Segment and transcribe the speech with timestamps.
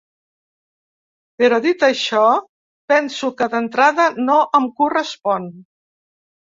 [1.41, 2.23] Però dit això,
[2.93, 5.49] penso que d’entrada no em correspon.